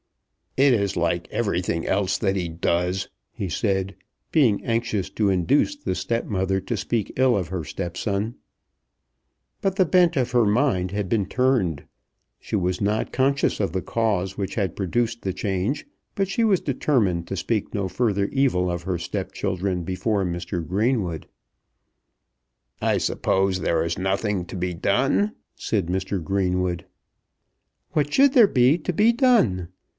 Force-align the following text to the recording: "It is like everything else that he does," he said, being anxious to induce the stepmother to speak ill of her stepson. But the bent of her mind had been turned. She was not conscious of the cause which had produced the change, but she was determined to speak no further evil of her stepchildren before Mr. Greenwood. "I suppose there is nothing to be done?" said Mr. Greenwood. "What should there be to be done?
"It 0.57 0.73
is 0.73 0.97
like 0.97 1.29
everything 1.31 1.85
else 1.85 2.17
that 2.17 2.35
he 2.35 2.49
does," 2.49 3.07
he 3.31 3.47
said, 3.47 3.95
being 4.33 4.65
anxious 4.65 5.09
to 5.11 5.29
induce 5.29 5.77
the 5.77 5.95
stepmother 5.95 6.59
to 6.59 6.75
speak 6.75 7.13
ill 7.15 7.37
of 7.37 7.49
her 7.49 7.63
stepson. 7.63 8.35
But 9.61 9.75
the 9.77 9.85
bent 9.85 10.17
of 10.17 10.31
her 10.31 10.45
mind 10.45 10.89
had 10.91 11.07
been 11.07 11.27
turned. 11.27 11.83
She 12.39 12.55
was 12.55 12.81
not 12.81 13.13
conscious 13.13 13.61
of 13.61 13.71
the 13.71 13.81
cause 13.83 14.37
which 14.37 14.55
had 14.55 14.75
produced 14.75 15.21
the 15.21 15.33
change, 15.33 15.85
but 16.15 16.27
she 16.27 16.43
was 16.43 16.59
determined 16.59 17.27
to 17.27 17.37
speak 17.37 17.73
no 17.73 17.87
further 17.87 18.25
evil 18.33 18.69
of 18.69 18.83
her 18.83 18.97
stepchildren 18.97 19.83
before 19.83 20.25
Mr. 20.25 20.67
Greenwood. 20.67 21.27
"I 22.81 22.97
suppose 22.97 23.59
there 23.59 23.85
is 23.85 23.99
nothing 23.99 24.45
to 24.45 24.57
be 24.57 24.73
done?" 24.73 25.33
said 25.55 25.87
Mr. 25.87 26.21
Greenwood. 26.21 26.85
"What 27.91 28.11
should 28.11 28.33
there 28.33 28.47
be 28.47 28.79
to 28.79 28.91
be 28.91 29.13
done? 29.13 29.69